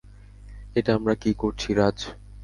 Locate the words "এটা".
0.75-0.91